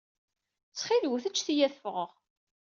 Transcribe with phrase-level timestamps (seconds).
[0.69, 2.11] Ttxil-wet ǧǧet-iyi ad ffɣeɣ.